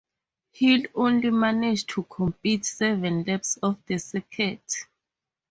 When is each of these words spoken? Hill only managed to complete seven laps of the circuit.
Hill 0.53 0.81
only 0.95 1.29
managed 1.29 1.89
to 1.89 2.01
complete 2.01 2.65
seven 2.65 3.21
laps 3.23 3.57
of 3.61 3.77
the 3.85 3.99
circuit. 3.99 4.65